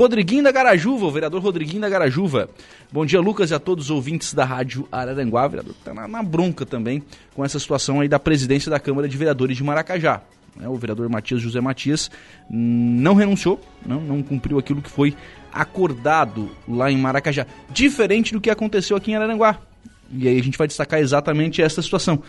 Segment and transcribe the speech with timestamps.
[0.00, 2.48] Rodriguinho da Garajuva, o vereador Rodriguinho da Garajuva.
[2.90, 5.44] Bom dia, Lucas, e a todos os ouvintes da Rádio Araranguá.
[5.44, 7.02] O vereador está na, na, bronca também
[7.34, 10.22] com essa situação aí da presidência da Câmara de Vereadores de Maracajá.
[10.58, 12.10] É, o vereador Matias José Matias
[12.48, 15.14] não renunciou, não, não cumpriu aquilo que foi
[15.52, 17.46] acordado lá em Maracajá.
[17.68, 19.60] Diferente do que aconteceu aqui em Araranguá.
[20.10, 22.22] E aí a gente vai destacar exatamente essa situação.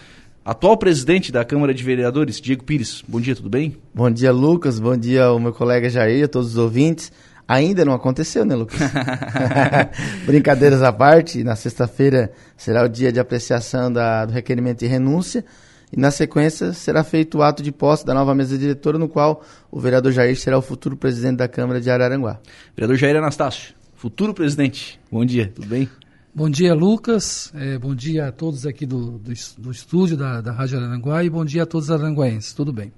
[0.43, 3.01] Atual presidente da Câmara de Vereadores, Diego Pires.
[3.07, 3.77] Bom dia, tudo bem?
[3.93, 4.77] Bom dia, Lucas.
[4.77, 7.13] Bom dia ao meu colega Jair, a todos os ouvintes.
[7.51, 8.79] Ainda não aconteceu, né, Lucas?
[10.25, 15.43] Brincadeiras à parte, na sexta-feira será o dia de apreciação da, do requerimento de renúncia
[15.91, 19.43] e na sequência será feito o ato de posse da nova mesa diretora, no qual
[19.69, 22.39] o vereador Jair será o futuro presidente da Câmara de Araranguá.
[22.73, 24.97] Vereador Jair Anastácio, futuro presidente.
[25.11, 25.89] Bom dia, tudo bem?
[26.33, 27.51] Bom dia, Lucas.
[27.53, 31.29] É, bom dia a todos aqui do, do, do estúdio da, da Rádio Aranguá e
[31.29, 32.53] bom dia a todos os aranguaenses.
[32.53, 32.93] Tudo bem?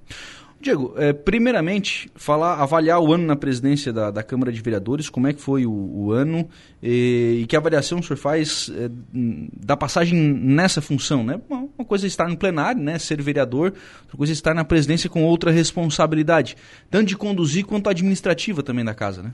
[0.63, 5.27] Diego, é, primeiramente, falar, avaliar o ano na presidência da, da Câmara de Vereadores, como
[5.27, 6.47] é que foi o, o ano
[6.81, 11.39] e, e, que avaliação o senhor faz é, da passagem nessa função, né?
[11.49, 14.63] Uma, uma, coisa é estar no plenário, né, ser vereador, outra coisa é estar na
[14.63, 16.55] presidência com outra responsabilidade,
[16.89, 19.33] tanto de conduzir quanto administrativa também da casa, né?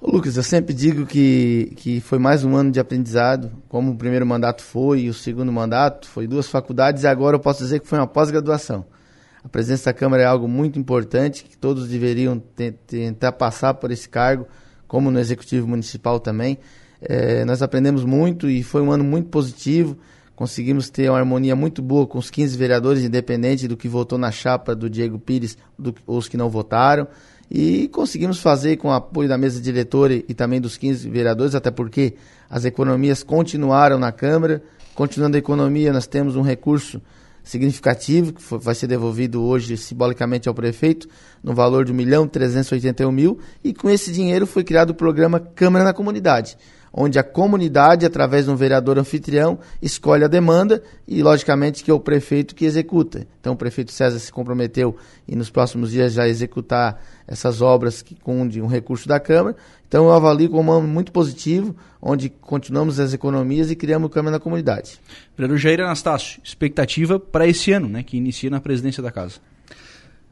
[0.00, 3.96] Ô Lucas, eu sempre digo que, que foi mais um ano de aprendizado, como o
[3.96, 7.80] primeiro mandato foi e o segundo mandato, foi duas faculdades e agora eu posso dizer
[7.80, 8.84] que foi uma pós-graduação.
[9.44, 12.40] A presença da Câmara é algo muito importante, que todos deveriam
[12.86, 14.46] tentar passar por esse cargo,
[14.86, 16.58] como no Executivo Municipal também.
[17.00, 19.98] É, nós aprendemos muito e foi um ano muito positivo.
[20.36, 24.30] Conseguimos ter uma harmonia muito boa com os 15 vereadores, independente do que votou na
[24.30, 27.08] chapa do Diego Pires do, ou os que não votaram.
[27.50, 31.70] E conseguimos fazer com o apoio da mesa diretora e também dos 15 vereadores, até
[31.70, 32.14] porque
[32.48, 34.62] as economias continuaram na Câmara.
[34.94, 37.02] Continuando a economia, nós temos um recurso
[37.42, 41.08] significativo que foi, vai ser devolvido hoje simbolicamente ao prefeito,
[41.42, 45.40] no valor de 1 milhão 381 mil, e com esse dinheiro foi criado o programa
[45.40, 46.56] Câmara na Comunidade
[46.92, 51.94] onde a comunidade, através de um vereador anfitrião, escolhe a demanda e, logicamente, que é
[51.94, 53.26] o prefeito que executa.
[53.40, 54.96] Então, o prefeito César se comprometeu
[55.26, 59.56] e nos próximos dias já executar essas obras que, com um recurso da Câmara.
[59.88, 64.10] Então, eu avalio como um ano muito positivo, onde continuamos as economias e criamos o
[64.10, 65.00] Câmara na comunidade.
[65.36, 69.36] Vereador Jair Anastácio, expectativa para esse ano, né, que inicia na presidência da casa.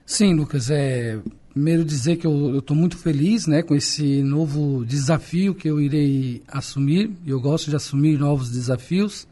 [0.04, 1.18] Sim, Lucas, é,
[1.52, 6.42] Primeiro dizer que eu estou muito feliz né, com esse novo desafio que eu irei
[6.46, 7.10] assumir.
[7.26, 9.26] Eu gosto de assumir novos desafios.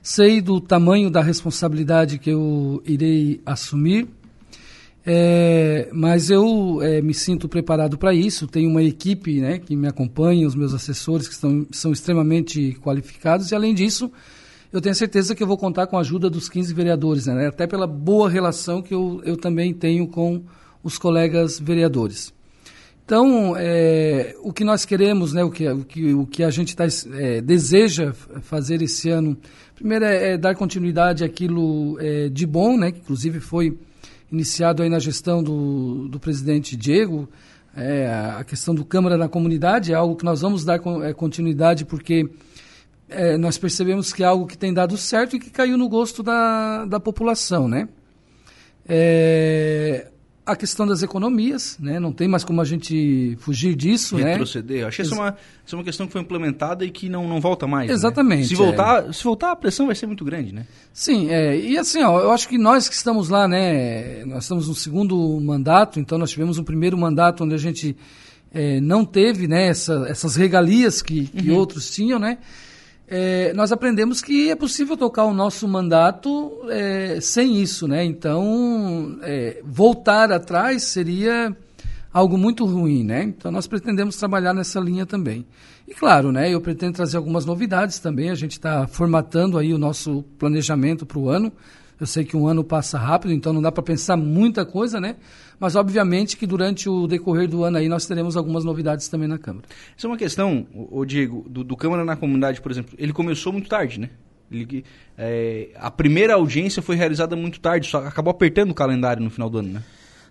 [0.00, 4.06] Sei do tamanho da responsabilidade que eu irei assumir,
[5.04, 8.46] é, mas eu é, me sinto preparado para isso.
[8.46, 13.50] Tenho uma equipe né, que me acompanha, os meus assessores que estão, são extremamente qualificados
[13.50, 14.12] e, além disso,
[14.72, 17.66] eu tenho certeza que eu vou contar com a ajuda dos 15 vereadores, né, até
[17.66, 20.42] pela boa relação que eu, eu também tenho com
[20.84, 22.32] os colegas vereadores.
[23.04, 26.74] Então, é, o que nós queremos, né, o, que, o, que, o que a gente
[26.74, 26.84] tá,
[27.14, 29.36] é, deseja fazer esse ano,
[29.74, 33.76] primeiro é, é dar continuidade àquilo é, de bom, né, que inclusive foi
[34.32, 37.28] iniciado aí na gestão do, do presidente Diego,
[37.76, 38.06] é,
[38.38, 42.28] a questão do Câmara na Comunidade, é algo que nós vamos dar é, continuidade porque
[43.38, 46.86] nós percebemos que é algo que tem dado certo e que caiu no gosto da,
[46.86, 47.86] da população, né.
[48.88, 50.10] É,
[50.46, 51.98] a questão das economias, né?
[51.98, 54.16] não tem mais como a gente fugir disso.
[54.16, 54.32] Né?
[54.32, 54.84] Retroceder.
[54.84, 54.90] Né?
[54.90, 57.66] Que essa é, uma, é uma questão que foi implementada e que não, não volta
[57.66, 57.88] mais.
[57.88, 57.94] Né?
[57.94, 58.42] Exatamente.
[58.42, 58.48] Né?
[58.48, 59.12] Se, voltar, é.
[59.12, 60.66] se voltar, a pressão vai ser muito grande, né?
[60.92, 64.68] Sim, é, e assim, ó, eu acho que nós que estamos lá, né, nós estamos
[64.68, 67.96] no segundo mandato, então nós tivemos um primeiro mandato onde a gente
[68.52, 71.56] é, não teve né, essa, essas regalias que, que uhum.
[71.56, 72.38] outros tinham, né?
[73.06, 78.04] É, nós aprendemos que é possível tocar o nosso mandato é, sem isso, né?
[78.04, 81.54] Então, é, voltar atrás seria
[82.12, 83.24] algo muito ruim, né?
[83.24, 85.46] Então, nós pretendemos trabalhar nessa linha também.
[85.86, 86.48] E claro, né?
[86.48, 88.30] Eu pretendo trazer algumas novidades também.
[88.30, 91.52] A gente está formatando aí o nosso planejamento para o ano.
[92.00, 95.16] Eu sei que um ano passa rápido, então não dá para pensar muita coisa, né?
[95.58, 99.38] Mas obviamente que durante o decorrer do ano aí nós teremos algumas novidades também na
[99.38, 99.66] Câmara.
[99.96, 102.94] Isso é uma questão, o Diego, do, do Câmara na Comunidade, por exemplo.
[102.98, 104.10] Ele começou muito tarde, né?
[104.50, 104.84] Ele,
[105.16, 109.48] é, a primeira audiência foi realizada muito tarde, só acabou apertando o calendário no final
[109.48, 109.82] do ano, né?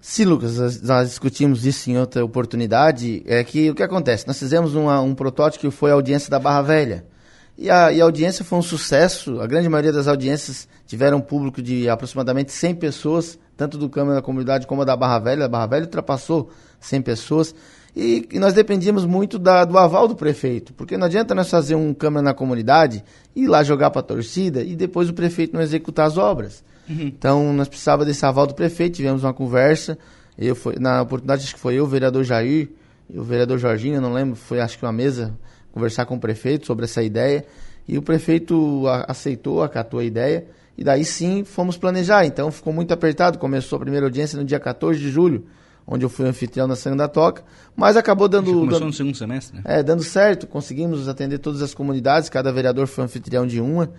[0.06, 3.24] Sim, Lucas, nós discutimos isso em outra oportunidade.
[3.26, 4.28] É que o que acontece?
[4.28, 7.06] Nós fizemos uma, um protótipo que foi a audiência da Barra Velha.
[7.58, 9.40] E a, e a audiência foi um sucesso.
[9.40, 14.16] A grande maioria das audiências tiveram um público de aproximadamente 100 pessoas, tanto do Câmara
[14.16, 15.46] da Comunidade como da Barra Velha.
[15.46, 17.56] A Barra Velha ultrapassou 100 pessoas.
[17.96, 21.76] E, e nós dependíamos muito da, do aval do prefeito, porque não adianta nós fazer
[21.76, 23.04] um Câmara na Comunidade,
[23.36, 26.64] ir lá jogar para a torcida e depois o prefeito não executar as obras.
[26.90, 27.02] Uhum.
[27.02, 29.96] Então nós precisávamos desse aval do prefeito, tivemos uma conversa.
[30.36, 32.70] Eu foi, na oportunidade, acho que foi eu, o vereador Jair,
[33.08, 35.38] e o vereador Jorginho, eu não lembro, foi acho que uma mesa
[35.74, 37.46] conversar com o prefeito sobre essa ideia,
[37.88, 40.46] e o prefeito a, aceitou, acatou a ideia,
[40.78, 42.26] e daí sim fomos planejar.
[42.26, 45.46] Então ficou muito apertado, começou a primeira audiência no dia 14 de julho,
[45.86, 47.44] onde eu fui anfitrião na Segunda Toca,
[47.76, 48.52] mas acabou dando...
[48.52, 49.64] começou dando, no segundo semestre, né?
[49.66, 53.92] É, dando certo, conseguimos atender todas as comunidades, cada vereador foi anfitrião de uma,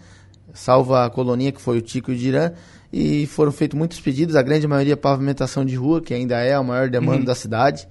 [0.54, 2.52] salva a colonia que foi o Tico e o Dirã,
[2.92, 6.62] e foram feitos muitos pedidos, a grande maioria pavimentação de rua, que ainda é a
[6.62, 7.24] maior demanda uhum.
[7.24, 7.88] da cidade,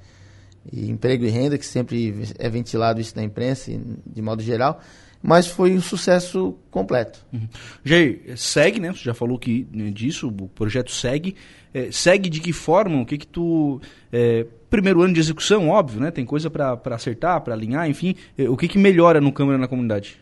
[0.72, 3.72] e emprego e renda, que sempre é ventilado isso na imprensa,
[4.06, 4.80] de modo geral,
[5.22, 7.26] mas foi um sucesso completo.
[7.32, 7.48] Uhum.
[7.84, 8.92] Jair, segue, né?
[8.92, 11.36] Você já falou que né, disso, o projeto segue.
[11.74, 13.02] É, segue de que forma?
[13.02, 13.80] O que que tu...
[14.12, 16.12] É, primeiro ano de execução, óbvio, né?
[16.12, 18.16] Tem coisa para acertar, para alinhar, enfim.
[18.38, 20.20] É, o que que melhora no Câmara na comunidade?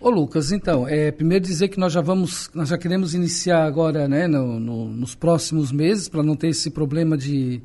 [0.00, 4.08] Ô Lucas, então, é, primeiro dizer que nós já vamos, nós já queremos iniciar agora,
[4.08, 7.60] né, no, no, nos próximos meses, para não ter esse problema de,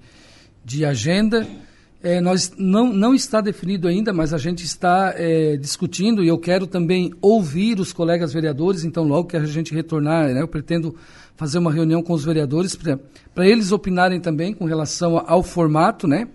[0.63, 1.47] de agenda.
[2.01, 6.37] É, nós não, não está definido ainda, mas a gente está é, discutindo e eu
[6.37, 8.83] quero também ouvir os colegas vereadores.
[8.83, 10.95] Então, logo que a gente retornar, né, eu pretendo
[11.35, 16.27] fazer uma reunião com os vereadores para eles opinarem também com relação ao formato, né?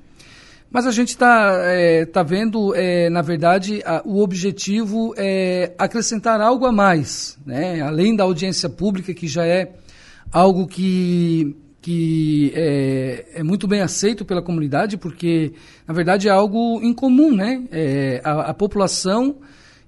[0.72, 6.40] Mas a gente está é, tá vendo, é, na verdade, a, o objetivo é acrescentar
[6.40, 7.82] algo a mais, né?
[7.82, 9.70] além da audiência pública, que já é
[10.32, 15.52] algo que, que é, é muito bem aceito pela comunidade, porque,
[15.86, 17.34] na verdade, é algo incomum.
[17.34, 17.64] Né?
[17.72, 19.40] É, a, a população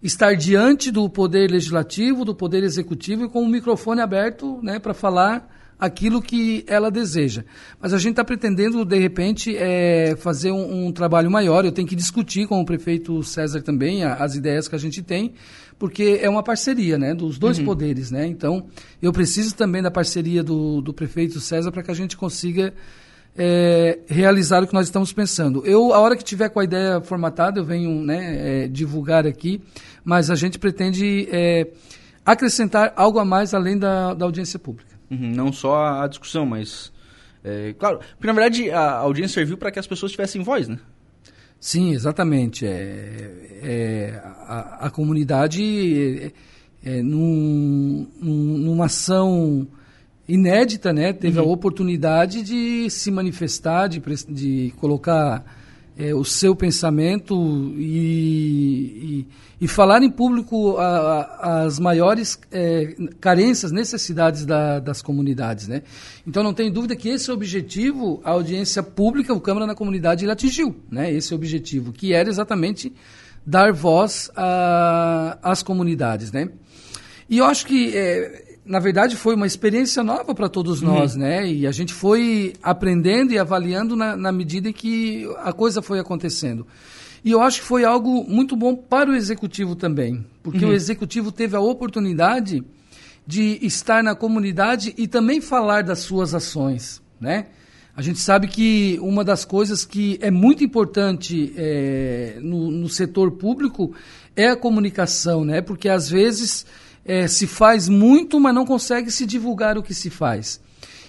[0.02, 4.92] estar diante do poder legislativo, do poder executivo e com o microfone aberto né, para
[4.92, 5.48] falar
[5.78, 7.44] aquilo que ela deseja.
[7.80, 11.64] Mas a gente está pretendendo, de repente, é, fazer um, um, trabalho maior.
[11.64, 15.02] Eu tenho que discutir com o prefeito César também a, as ideias que a gente
[15.02, 15.34] tem,
[15.78, 17.64] porque é uma parceria né, dos dois uhum.
[17.64, 18.10] poderes.
[18.10, 18.26] Né?
[18.26, 18.66] Então,
[19.02, 22.72] eu preciso também da parceria do, do prefeito César para que a gente consiga
[23.36, 25.64] é, realizar o que nós estamos pensando.
[25.66, 29.60] Eu, a hora que tiver com a ideia formatada, eu venho né, é, divulgar aqui,
[30.04, 31.68] mas a gente pretende é,
[32.24, 34.93] acrescentar algo a mais além da, da audiência pública.
[35.14, 36.92] Uhum, não só a discussão, mas.
[37.42, 40.78] É, claro, porque na verdade a audiência serviu para que as pessoas tivessem voz, né?
[41.60, 42.66] Sim, exatamente.
[42.66, 46.32] É, é a, a, comunidade,
[46.84, 49.66] é, é num, numa ação
[50.28, 51.44] inédita, né, teve uhum.
[51.44, 55.44] a oportunidade de se manifestar, de, de colocar
[55.96, 57.34] é, o seu pensamento
[57.76, 59.26] e,
[59.60, 65.68] e, e, falar em público a, a, as maiores é, carências, necessidades da, das comunidades.
[65.68, 65.82] Né?
[66.26, 70.32] Então não tem dúvida que esse objetivo, a audiência pública, o Câmara na Comunidade, ele
[70.32, 71.12] atingiu né?
[71.12, 72.92] esse objetivo, que era exatamente
[73.46, 74.30] dar voz
[75.42, 76.32] às comunidades.
[76.32, 76.48] Né?
[77.28, 80.94] E eu acho que é, na verdade, foi uma experiência nova para todos uhum.
[80.94, 81.46] nós, né?
[81.46, 85.98] E a gente foi aprendendo e avaliando na, na, medida em que a coisa foi
[85.98, 86.66] acontecendo.
[87.22, 90.70] E eu acho que foi algo muito bom para o executivo também, porque uhum.
[90.70, 92.64] o executivo teve a oportunidade
[93.26, 97.46] de estar na comunidade e também falar das suas ações, né?
[97.96, 103.30] A gente sabe que uma das coisas que é muito importante é, no, no setor
[103.32, 103.94] público
[104.34, 105.60] é a comunicação, né?
[105.60, 106.66] Porque às vezes
[107.04, 110.60] é, se faz muito, mas não consegue se divulgar o que se faz.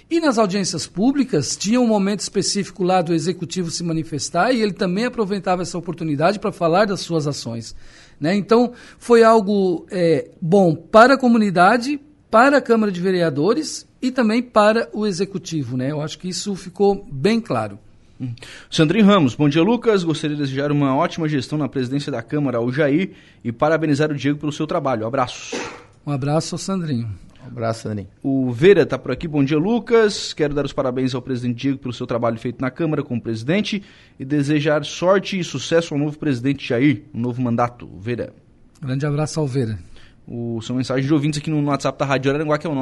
[0.10, 4.74] E nas audiências públicas, tinha um momento específico lá do executivo se manifestar e ele
[4.74, 7.76] também aproveitava essa oportunidade para falar das suas ações.
[8.20, 8.36] Né?
[8.36, 12.00] Então, foi algo é, bom para a comunidade,
[12.30, 15.76] para a Câmara de Vereadores e também para o executivo.
[15.76, 15.92] Né?
[15.92, 17.80] Eu acho que isso ficou bem claro.
[18.70, 20.04] Sandrinho Ramos, bom dia Lucas.
[20.04, 23.12] Gostaria de desejar uma ótima gestão na presidência da Câmara ao Jair
[23.44, 25.06] e parabenizar o Diego pelo seu trabalho.
[25.06, 25.60] Abraços.
[26.06, 27.10] Um abraço ao Sandrinho.
[27.44, 28.08] Um abraço, Sandrinho.
[28.22, 29.28] O Vera está por aqui.
[29.28, 30.34] Bom dia, Lucas.
[30.34, 33.82] Quero dar os parabéns ao presidente Diego pelo seu trabalho feito na Câmara como presidente
[34.20, 37.90] e desejar sorte e sucesso ao novo presidente Jair, no novo mandato.
[37.98, 38.32] Vera.
[38.80, 39.80] Grande abraço ao Vera.
[40.28, 42.76] O, são mensagens de ouvintes aqui no, WhatsApp da Rádio Araranguá, que é o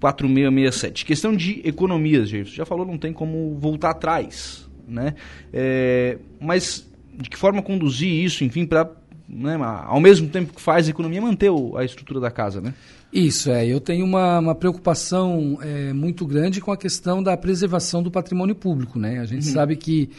[0.00, 1.06] 98808-4667.
[1.06, 2.46] Questão de economias, Jair.
[2.46, 5.14] Você já falou, não tem como voltar atrás, né?
[5.50, 8.99] É, mas de que forma conduzir isso, enfim, para
[9.32, 9.56] né,
[9.86, 12.74] ao mesmo tempo que faz a economia, manter a estrutura da casa, né?
[13.12, 13.66] Isso, é.
[13.66, 18.54] Eu tenho uma, uma preocupação é, muito grande com a questão da preservação do patrimônio
[18.54, 19.20] público, né?
[19.20, 19.52] A gente uhum.
[19.52, 20.10] sabe que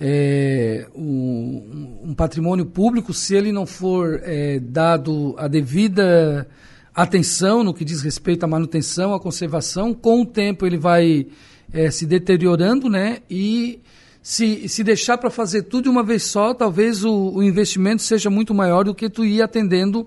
[0.00, 6.46] é, um, um, patrimônio público, se ele não for é, dado a devida
[6.94, 11.26] atenção no que diz respeito à manutenção, à conservação, com o tempo ele vai
[11.72, 13.18] é, se deteriorando, né?
[13.28, 13.80] E
[14.28, 18.28] se, se deixar para fazer tudo de uma vez só, talvez o, o, investimento seja
[18.28, 20.06] muito maior do que tu ir atendendo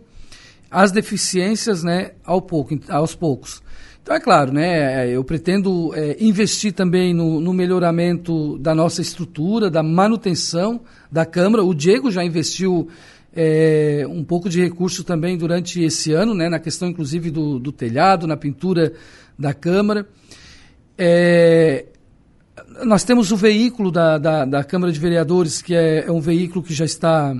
[0.70, 3.64] as deficiências né, ao pouco, aos poucos.
[4.04, 9.72] Então, é claro, né, eu pretendo é, investir também no, no, melhoramento da nossa estrutura,
[9.72, 11.64] da manutenção da Câmara.
[11.64, 12.90] O Diego já investiu
[13.36, 17.72] é, um pouco de recurso também durante esse ano, né, na questão inclusive do, do
[17.72, 18.94] telhado, na pintura
[19.38, 20.08] da Câmara.
[20.96, 21.86] É,
[22.86, 26.64] nós temos o veículo da, da, da, Câmara de Vereadores, que é, é um veículo
[26.64, 27.36] que já está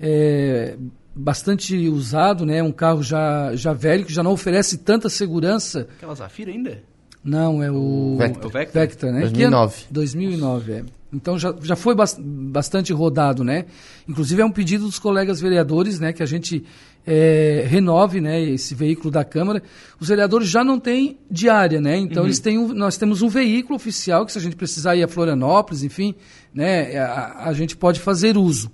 [0.00, 0.76] é,
[1.14, 2.62] bastante usado, né?
[2.62, 5.88] Um carro já, já velho, que já não oferece tanta segurança.
[5.96, 6.82] Aquela Zafira ainda?
[7.22, 9.20] Não, é o Vectra, o Vectra, Vectra né?
[9.20, 9.76] 2009.
[9.76, 10.84] Que é 2009, é.
[11.12, 13.64] Então já, já foi bastante rodado, né?
[14.06, 16.12] Inclusive é um pedido dos colegas vereadores, né?
[16.12, 16.64] Que a gente
[17.10, 18.38] é, renove, né?
[18.42, 19.62] Esse veículo da Câmara.
[19.98, 21.96] Os vereadores já não têm diária, né?
[21.96, 22.28] Então uhum.
[22.28, 25.08] eles têm um, nós temos um veículo oficial que se a gente precisar ir a
[25.08, 26.14] Florianópolis, enfim,
[26.52, 26.98] né?
[26.98, 28.70] A, a gente pode fazer uso.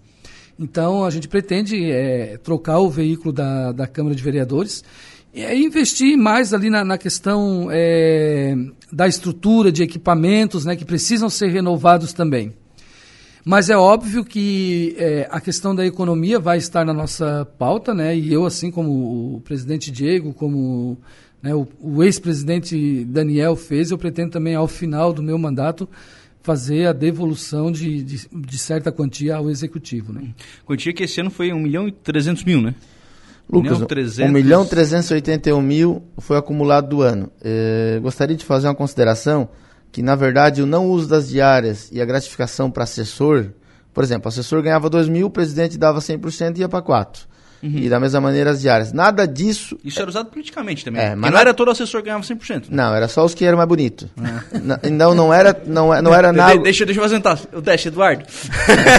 [0.59, 4.85] Então, a gente pretende é, trocar o veículo da, da Câmara de Vereadores
[5.33, 8.55] e investir mais ali na, na questão é,
[8.93, 12.53] da estrutura de equipamentos né, que precisam ser renovados também.
[13.45, 18.17] Mas é óbvio que é, a questão da economia vai estar na nossa pauta, né?
[18.17, 20.97] E eu, assim como o presidente Diego, como
[21.43, 25.87] né, o, o ex-presidente Daniel fez, eu pretendo também, ao final do meu mandato,
[26.43, 30.11] fazer a devolução de, de, de, certa quantia ao executivo.
[30.11, 30.35] Né?
[30.65, 32.75] Quantia que esse ano foi 1 milhão e 300 mil, né?
[33.49, 33.79] Lucas,
[34.19, 37.31] 1 milhão e 381 mil foi acumulado do ano.
[37.43, 39.51] É, gostaria de fazer uma consideração
[39.95, 43.53] que, na verdade, o não uso das diárias e a gratificação para assessor,
[43.93, 47.29] por exemplo, o assessor ganhava 2 mil, o presidente dava 100% e ia para 4.
[47.65, 47.79] Uhum.
[47.79, 48.93] E da mesma maneira as diárias.
[48.93, 49.79] Nada disso.
[49.83, 51.01] Isso era usado politicamente também.
[51.01, 52.55] É, mas não era todo assessor que ganhava 100%.
[52.55, 52.63] Né?
[52.69, 54.07] Não, era só os que eram mais bonitos.
[54.23, 54.45] Ah.
[54.85, 56.59] Então não era, não, não era nada.
[56.59, 57.23] Deixa, deixa eu fazer
[57.55, 58.25] o teste, Eduardo.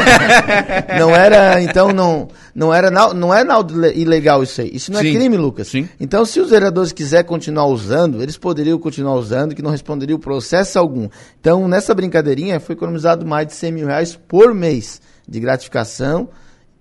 [0.98, 4.72] não era, então não, não era não é nada ilegal isso aí.
[4.74, 5.10] Isso não é Sim.
[5.10, 5.67] é crime, Lucas.
[5.67, 5.88] Sim.
[6.00, 10.79] Então se os vereadores quiserem continuar usando, eles poderiam continuar usando, que não responderiam processo
[10.79, 11.07] algum.
[11.39, 16.29] Então nessa brincadeirinha foi economizado mais de 100 mil reais por mês de gratificação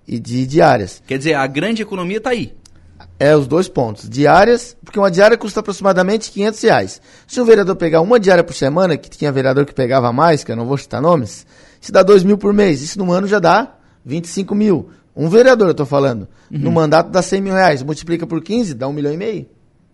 [0.06, 1.02] e de diárias.
[1.06, 2.54] Quer dizer, a grande economia está aí.
[3.18, 4.08] É, os dois pontos.
[4.08, 7.00] Diárias, porque uma diária custa aproximadamente 500 reais.
[7.26, 10.50] Se um vereador pegar uma diária por semana, que tinha vereador que pegava mais, que
[10.50, 11.46] eu não vou citar nomes,
[11.80, 12.82] se dá 2 mil por mês.
[12.82, 14.90] Isso no ano já dá 25 mil.
[15.14, 16.22] Um vereador, eu estou falando.
[16.50, 16.58] Uhum.
[16.58, 17.82] No mandato dá 100 mil reais.
[17.82, 19.46] Multiplica por 15, dá um milhão e meio.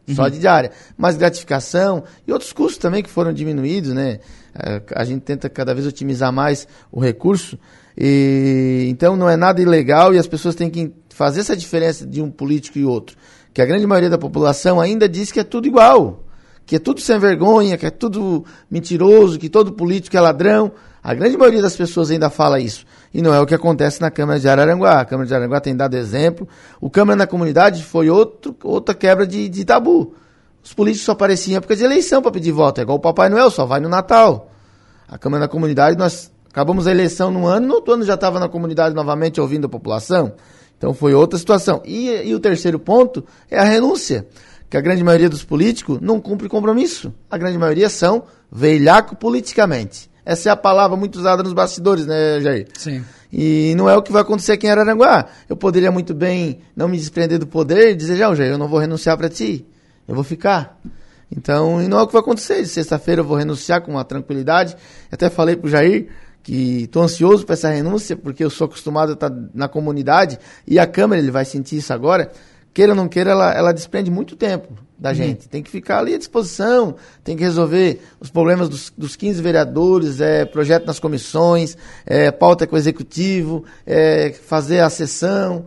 [0.08, 0.14] Uhum.
[0.14, 0.70] Só de diária.
[0.96, 4.20] Mas gratificação e outros custos também que foram diminuídos, né?
[4.54, 7.58] É, a gente tenta cada vez otimizar mais o recurso.
[8.02, 12.22] E, então não é nada ilegal e as pessoas têm que fazer essa diferença de
[12.22, 13.14] um político e outro.
[13.52, 16.24] Que a grande maioria da população ainda diz que é tudo igual,
[16.64, 20.72] que é tudo sem vergonha, que é tudo mentiroso, que todo político é ladrão.
[21.02, 22.86] A grande maioria das pessoas ainda fala isso.
[23.12, 25.00] E não é o que acontece na Câmara de Araranguá.
[25.00, 26.48] A Câmara de Araranguá tem dado exemplo.
[26.80, 30.14] O Câmara na Comunidade foi outro, outra quebra de, de tabu.
[30.64, 32.78] Os políticos só apareciam em época de eleição para pedir voto.
[32.78, 34.50] É igual o Papai Noel, só vai no Natal.
[35.06, 38.40] A Câmara da Comunidade, nós Acabamos a eleição no ano, no outro ano já estava
[38.40, 40.32] na comunidade novamente ouvindo a população.
[40.76, 41.82] Então foi outra situação.
[41.84, 44.26] E, e, o terceiro ponto é a renúncia,
[44.68, 47.12] que a grande maioria dos políticos não cumpre compromisso.
[47.30, 50.10] A grande maioria são velhaco politicamente.
[50.24, 52.68] Essa é a palavra muito usada nos bastidores, né, Jair?
[52.76, 53.04] Sim.
[53.32, 55.26] E não é o que vai acontecer aqui em Araranguá.
[55.48, 58.68] Eu poderia muito bem não me desprender do poder e dizer, já, Jair, eu não
[58.68, 59.64] vou renunciar para ti.
[60.08, 60.80] Eu vou ficar.
[61.30, 62.64] Então, e não é o que vai acontecer.
[62.66, 64.76] Sexta-feira eu vou renunciar com uma tranquilidade.
[65.12, 66.08] Até falei pro Jair,
[66.50, 70.80] que estou ansioso para essa renúncia, porque eu sou acostumado a estar na comunidade e
[70.80, 72.32] a Câmara ele vai sentir isso agora.
[72.74, 75.14] Queira ou não queira, ela, ela desprende muito tempo da uhum.
[75.14, 75.48] gente.
[75.48, 80.20] Tem que ficar ali à disposição, tem que resolver os problemas dos, dos 15 vereadores,
[80.20, 85.66] é, projeto nas comissões, é, pauta com o executivo, é, fazer a sessão.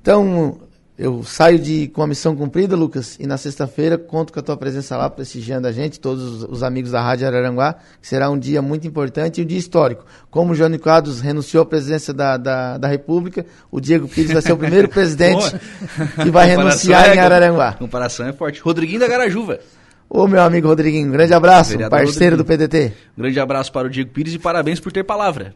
[0.00, 0.58] Então,
[0.98, 4.56] eu saio de, com a missão cumprida, Lucas, e na sexta-feira conto com a tua
[4.56, 8.60] presença lá, prestigiando a gente, todos os, amigos da Rádio Araranguá, que será um dia
[8.60, 10.04] muito importante e um dia histórico.
[10.28, 14.42] Como o Jânio Quadros renunciou à presidência da, da, da República, o Diego Pires vai
[14.42, 15.54] ser o primeiro presidente
[16.20, 17.74] que vai renunciar é, em Araranguá.
[17.74, 18.60] Comparação é forte.
[18.60, 19.60] Rodriguinho da Garajuva.
[20.10, 22.58] Ô, meu amigo Rodriguinho, um grande abraço, Vereador parceiro Rodriguinho.
[22.58, 22.92] do PDT.
[23.16, 25.54] Grande abraço para o Diego Pires e parabéns por ter palavra.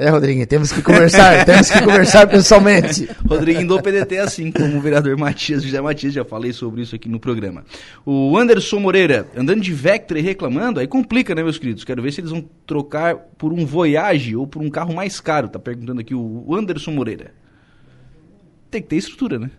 [0.00, 3.10] É, Rodriguinho, temos que conversar, temos que conversar pessoalmente.
[3.28, 7.08] Rodriguinho do PDT, assim como o vereador Matias, José Matias, já falei sobre isso aqui
[7.08, 7.64] no programa.
[8.06, 11.82] O Anderson Moreira, andando de Vectra e reclamando, aí complica, né, meus queridos?
[11.82, 15.48] Quero ver se eles vão trocar por um Voyage ou por um carro mais caro,
[15.48, 17.32] tá perguntando aqui o Anderson Moreira.
[18.70, 19.50] Tem que ter estrutura, né?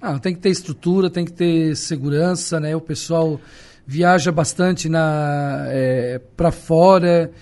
[0.00, 2.76] Ah, tem que ter estrutura, tem que ter segurança, né?
[2.76, 3.40] O pessoal
[3.84, 7.32] viaja bastante na é, para fora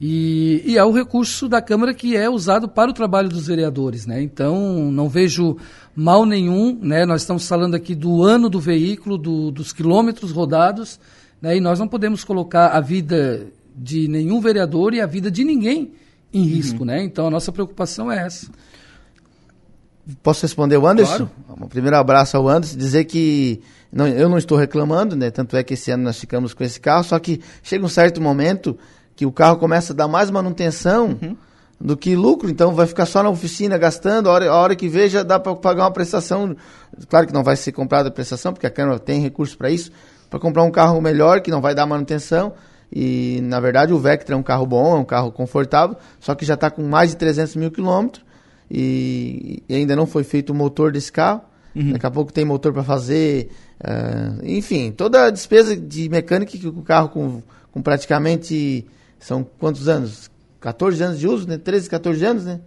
[0.00, 4.06] E, e, é o recurso da Câmara que é usado para o trabalho dos vereadores,
[4.06, 4.22] né?
[4.22, 5.56] Então, não vejo
[5.94, 7.04] mal nenhum, né?
[7.04, 11.00] Nós estamos falando aqui do ano do veículo, do, dos quilômetros rodados,
[11.42, 11.56] né?
[11.56, 15.92] E nós não podemos colocar a vida de nenhum vereador e a vida de ninguém
[16.32, 16.86] em risco, uhum.
[16.86, 17.02] né?
[17.02, 18.48] Então, a nossa preocupação é essa.
[20.22, 21.28] Posso responder o Anderson?
[21.46, 21.64] Claro.
[21.64, 23.60] Um primeiro abraço ao Anderson, dizer que
[23.92, 25.30] não, eu não estou reclamando, né?
[25.30, 28.20] Tanto é que esse ano nós ficamos com esse carro, só que chega um certo
[28.20, 28.78] momento
[29.18, 31.36] que o carro começa a dar mais manutenção uhum.
[31.80, 34.88] do que lucro, então vai ficar só na oficina gastando, a hora, a hora que
[34.88, 36.54] veja dá para pagar uma prestação,
[37.08, 39.90] claro que não vai ser comprada a prestação, porque a Câmara tem recurso para isso,
[40.30, 42.52] para comprar um carro melhor, que não vai dar manutenção,
[42.92, 46.44] e na verdade o Vectra é um carro bom, é um carro confortável, só que
[46.44, 48.24] já está com mais de 300 mil quilômetros,
[48.70, 51.40] e, e, ainda não foi feito o motor desse carro,
[51.74, 51.94] uhum.
[51.94, 56.68] daqui a pouco tem motor para fazer, uh, enfim, toda a despesa de mecânica que
[56.68, 58.86] o carro com, com praticamente
[59.18, 60.30] são quantos anos?
[60.60, 61.56] 14 anos de uso, né?
[61.56, 62.60] 13, 14 anos, né?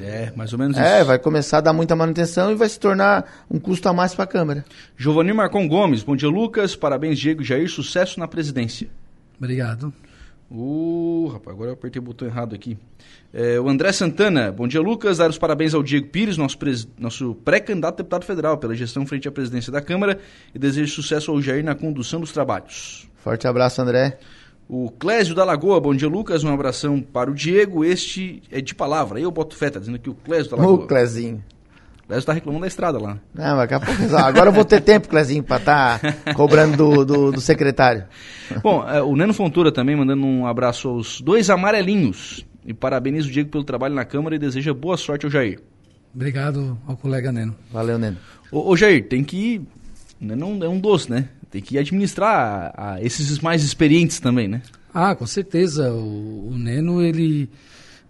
[0.00, 0.88] É, é mais ou menos é, isso.
[0.88, 4.14] É, vai começar a dar muita manutenção e vai se tornar um custo a mais
[4.14, 4.64] para a Câmara.
[4.96, 6.74] Giovanni Marcon Gomes, bom dia, Lucas.
[6.74, 7.68] Parabéns, Diego Jair.
[7.70, 8.88] Sucesso na presidência.
[9.38, 9.92] Obrigado.
[10.50, 12.78] Uh, rapaz, agora eu apertei o botão errado aqui.
[13.32, 15.18] É, o André Santana, bom dia, Lucas.
[15.18, 16.88] Dar os parabéns ao Diego Pires, nosso, pres...
[16.98, 20.18] nosso pré-candidato a deputado federal, pela gestão frente à presidência da Câmara
[20.54, 23.08] e desejo sucesso ao Jair na condução dos trabalhos.
[23.16, 24.18] Forte abraço, André.
[24.68, 26.42] O Clésio da Lagoa, bom dia, Lucas.
[26.42, 27.84] Um abração para o Diego.
[27.84, 29.20] Este é de palavra.
[29.20, 30.74] Eu boto fé, tá dizendo que o Clésio da Lagoa.
[30.74, 31.44] O Clézinho.
[32.02, 33.16] O Clésio tá reclamando da estrada lá.
[33.32, 34.16] Não, daqui a pouco.
[34.16, 38.06] Agora eu vou ter tempo, Clézinho, para estar tá cobrando do, do, do, secretário.
[38.60, 42.44] Bom, é, o Neno Fontoura também mandando um abraço aos dois amarelinhos.
[42.64, 45.60] E parabeniza o Diego pelo trabalho na Câmara e deseja boa sorte ao Jair.
[46.12, 47.54] Obrigado ao colega Neno.
[47.70, 48.16] Valeu, Neno.
[48.50, 49.62] Ô, ô Jair, tem que.
[50.20, 51.28] Não é um doce, né?
[51.56, 54.60] Tem que administrar a, a esses mais experientes também, né?
[54.92, 55.90] Ah, com certeza.
[55.90, 57.48] O, o Neno, ele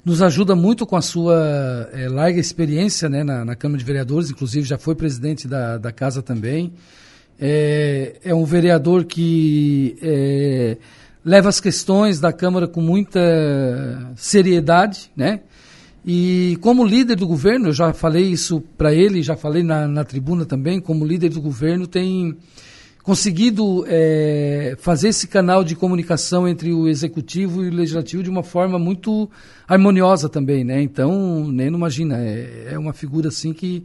[0.05, 4.31] nos ajuda muito com a sua é, larga experiência né, na, na, Câmara de Vereadores,
[4.31, 6.73] inclusive já foi presidente da, da casa também.
[7.39, 10.77] É, é um vereador que é,
[11.25, 13.21] leva as questões da Câmara com muita
[14.17, 15.39] seriedade, né?
[16.05, 20.03] E como líder do governo, eu já falei isso para ele, já falei na, na
[20.03, 22.37] tribuna também, como líder do governo, tem
[23.07, 28.43] conseguido é, fazer esse canal de comunicação entre o executivo e o legislativo de uma
[28.43, 29.31] forma muito
[29.69, 30.83] harmoniosa também, né?
[30.83, 33.85] Então, nem não imagina, é, é, uma figura assim que,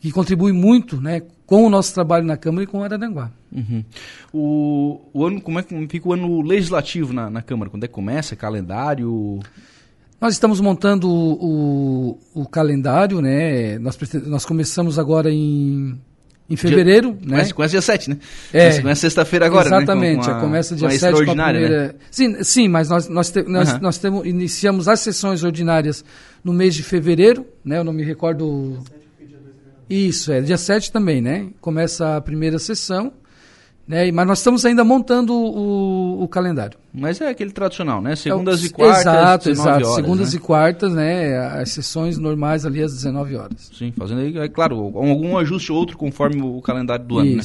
[0.00, 3.30] que contribui muito, né, com o nosso trabalho na Câmara e com o Araranguá.
[3.52, 3.84] Uhum.
[4.32, 7.70] O, o ano, como é que fica o ano legislativo na, na Câmara?
[7.70, 8.34] Quando é que começa?
[8.34, 9.38] Calendário?
[10.20, 13.78] Nós estamos montando o, o, o calendário, né?
[13.78, 15.96] Nós, nós começamos agora em
[16.50, 17.36] em fevereiro, dia, né?
[17.36, 18.18] Começa, começa dia 7, né?
[18.52, 18.80] É.
[18.80, 20.12] Começa sexta-feira agora, Exatamente, né?
[20.12, 21.86] Exatamente, começa dia 7 com a primeira...
[21.88, 21.94] Né?
[22.10, 23.78] Sim, sim, mas nós, nós, te, nós, uhum.
[23.80, 26.02] nós temos, iniciamos as sessões ordinárias
[26.42, 27.78] no mês de fevereiro, né?
[27.78, 28.82] Eu não me recordo...
[29.90, 31.48] Isso, é, dia 7 também, né?
[31.60, 33.12] Começa a primeira sessão,
[33.88, 34.12] né?
[34.12, 36.78] Mas nós estamos ainda montando o, o calendário.
[36.92, 38.14] Mas é aquele tradicional, né?
[38.14, 39.86] Segundas é, e quartas, exato, exato.
[39.86, 40.36] Horas, Segundas né?
[40.36, 41.38] e quartas, né?
[41.38, 43.70] As sessões normais ali às 19 horas.
[43.72, 47.42] Sim, fazendo aí, é claro, algum ajuste ou outro conforme o calendário do ano, né?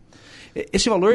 [0.72, 1.14] Esse valor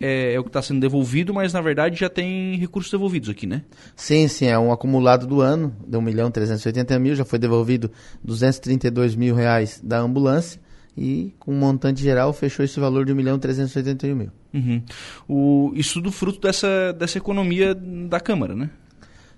[0.00, 3.46] é, é o que está sendo devolvido, mas na verdade já tem recursos devolvidos aqui,
[3.46, 3.62] né?
[3.94, 7.90] Sim, sim, é um acumulado do ano, de 1 milhão 380 mil, já foi devolvido
[8.24, 10.60] 232 mil reais da ambulância
[10.96, 14.30] e com um montante geral fechou esse valor de 1 milhão 381 mil.
[14.52, 14.82] Uhum.
[15.28, 18.70] O, isso tudo fruto dessa, dessa economia da Câmara, né?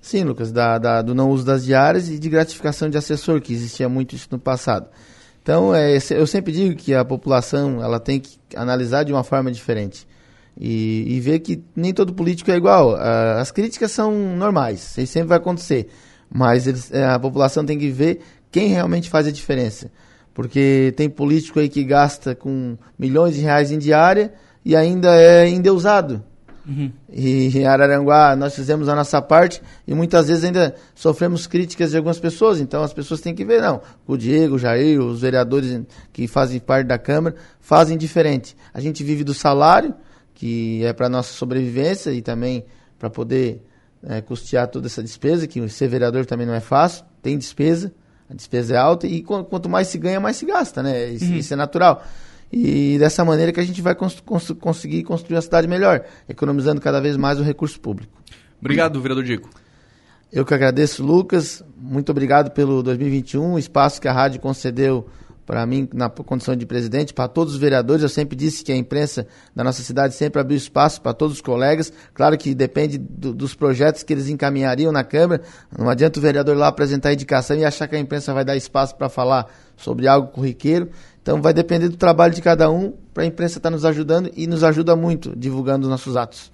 [0.01, 3.53] Sim, Lucas, da, da, do não uso das diárias e de gratificação de assessor, que
[3.53, 4.89] existia muito isso no passado.
[5.43, 9.51] Então, é, eu sempre digo que a população ela tem que analisar de uma forma
[9.51, 10.07] diferente
[10.59, 12.95] e, e ver que nem todo político é igual.
[12.95, 15.89] Uh, as críticas são normais, isso sempre vai acontecer,
[16.33, 19.91] mas eles, é, a população tem que ver quem realmente faz a diferença.
[20.35, 24.33] Porque tem político aí que gasta com milhões de reais em diária
[24.65, 26.23] e ainda é endeusado.
[26.67, 26.93] Uhum.
[27.11, 31.97] E em Araranguá nós fizemos a nossa parte e muitas vezes ainda sofremos críticas de
[31.97, 32.61] algumas pessoas.
[32.61, 33.81] Então as pessoas têm que ver, não.
[34.07, 38.57] O Diego, o Jair, os vereadores que fazem parte da Câmara fazem diferente.
[38.73, 39.95] A gente vive do salário,
[40.35, 42.65] que é para nossa sobrevivência e também
[42.99, 43.63] para poder
[44.05, 47.93] é, custear toda essa despesa, que ser vereador também não é fácil, tem despesa,
[48.29, 51.11] a despesa é alta e quanto mais se ganha, mais se gasta, né?
[51.11, 51.37] Isso, uhum.
[51.37, 52.03] isso é natural.
[52.53, 56.81] E dessa maneira que a gente vai cons cons conseguir construir uma cidade melhor, economizando
[56.81, 58.13] cada vez mais o recurso público.
[58.61, 59.49] Obrigado, vereador Diego.
[60.31, 61.63] Eu que agradeço, Lucas.
[61.77, 65.07] Muito obrigado pelo 2021, o espaço que a rádio concedeu
[65.45, 68.03] para mim, na condição de presidente, para todos os vereadores.
[68.03, 71.41] Eu sempre disse que a imprensa da nossa cidade sempre abriu espaço para todos os
[71.41, 71.93] colegas.
[72.15, 75.43] Claro que depende do, dos projetos que eles encaminhariam na Câmara.
[75.77, 78.57] Não adianta o vereador lá apresentar a indicação e achar que a imprensa vai dar
[78.57, 80.91] espaço para falar sobre algo corriqueiro.
[81.21, 84.31] Então vai depender do trabalho de cada um para a imprensa estar tá nos ajudando
[84.37, 86.51] e nos ajuda muito divulgando os nossos atos.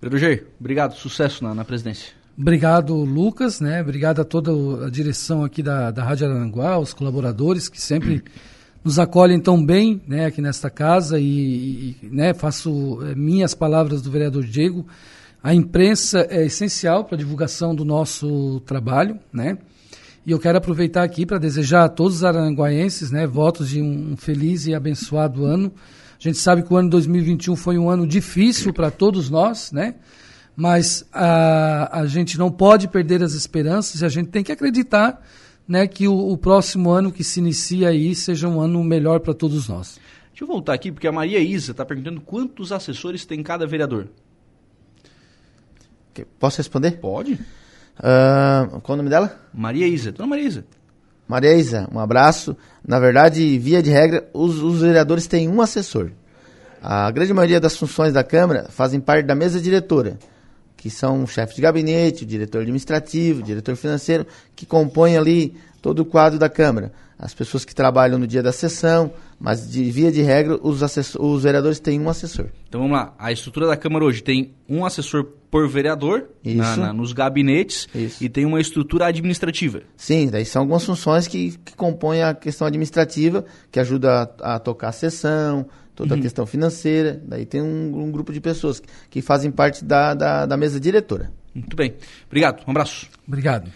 [0.00, 2.21] Vereador Jair, obrigado, sucesso na, na presidência.
[2.38, 3.82] Obrigado, Lucas, né?
[3.82, 8.24] Obrigado a toda a direção aqui da, da Rádio Aranguá, os colaboradores que sempre
[8.82, 14.00] nos acolhem tão bem, né, aqui nesta casa e, e né, faço é, minhas palavras
[14.00, 14.86] do vereador Diego.
[15.42, 19.58] A imprensa é essencial para a divulgação do nosso trabalho, né?
[20.24, 24.16] E eu quero aproveitar aqui para desejar a todos os aranguaenses, né, votos de um
[24.16, 25.70] feliz e abençoado ano.
[26.18, 29.96] A gente sabe que o ano 2021 foi um ano difícil para todos nós, né?
[30.56, 35.22] Mas a, a gente não pode perder as esperanças e a gente tem que acreditar
[35.66, 39.34] né, que o, o próximo ano que se inicia aí seja um ano melhor para
[39.34, 39.98] todos nós.
[40.30, 44.08] Deixa eu voltar aqui, porque a Maria Isa está perguntando quantos assessores tem cada vereador.
[46.38, 46.92] Posso responder?
[46.98, 47.34] Pode.
[47.34, 49.40] Uh, qual é o nome dela?
[49.52, 50.12] Maria Isa.
[50.12, 50.64] Dona Maria Isa.
[51.26, 52.56] Maria Isa, um abraço.
[52.86, 56.10] Na verdade, via de regra, os, os vereadores têm um assessor.
[56.82, 60.18] A grande maioria das funções da Câmara fazem parte da mesa diretora
[60.82, 65.54] que são o chefe de gabinete, o diretor administrativo, o diretor financeiro, que compõem ali
[65.80, 66.92] todo o quadro da Câmara.
[67.16, 71.24] As pessoas que trabalham no dia da sessão, mas de via de regra, os, assessor,
[71.24, 72.46] os vereadores têm um assessor.
[72.68, 73.14] Então vamos lá.
[73.16, 78.24] A estrutura da Câmara hoje tem um assessor por vereador na, na, nos gabinetes Isso.
[78.24, 79.82] e tem uma estrutura administrativa.
[79.96, 84.58] Sim, daí são algumas funções que, que compõem a questão administrativa, que ajuda a, a
[84.58, 85.64] tocar a sessão,
[85.94, 86.20] toda uhum.
[86.20, 87.20] a questão financeira.
[87.26, 90.80] Daí tem um, um grupo de pessoas que, que fazem parte da, da, da, mesa
[90.80, 91.30] diretora.
[91.54, 91.94] Muito bem.
[92.26, 92.62] Obrigado.
[92.66, 93.08] Um abraço.
[93.26, 93.70] Obrigado.